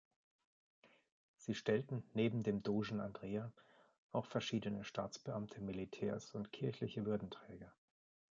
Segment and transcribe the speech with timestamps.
[1.37, 3.51] Sie stellten, neben dem Dogen Andrea,
[4.11, 7.71] auch verschiedene Staatsbeamte, Militärs und kirchliche Würdenträger.